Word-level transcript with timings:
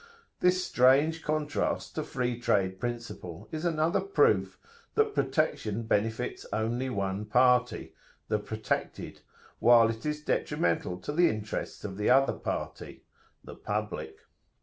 This 0.39 0.65
strange 0.65 1.21
contrast 1.21 1.93
to 1.93 2.01
free 2.01 2.39
trade 2.39 2.79
principle 2.79 3.47
is 3.51 3.65
another 3.65 3.99
proof 4.01 4.57
that 4.95 5.13
protection 5.13 5.83
benefits 5.83 6.43
only 6.51 6.89
one 6.89 7.25
party, 7.25 7.93
the 8.27 8.39
protected, 8.39 9.21
while 9.59 9.91
it 9.91 10.03
is 10.03 10.19
detrimental 10.21 10.97
to 11.01 11.11
the 11.11 11.29
interests 11.29 11.83
of 11.83 11.97
the 11.97 12.09
other 12.09 12.33
party, 12.33 13.03
the 13.43 13.53
public." 13.53 14.17